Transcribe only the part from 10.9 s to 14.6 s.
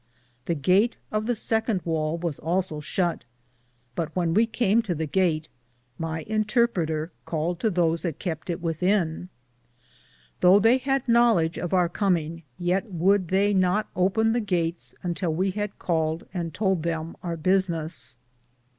Knowledge of our cominge, yeat would they not open the